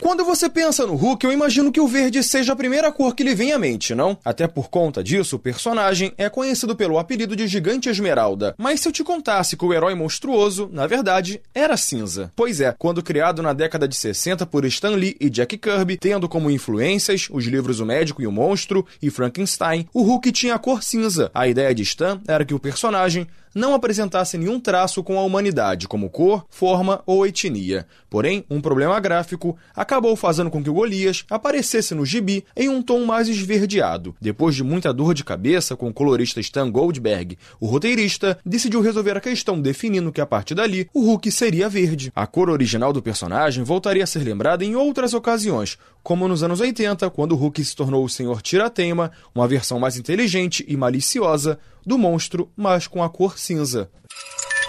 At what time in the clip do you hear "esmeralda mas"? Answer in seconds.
7.88-8.80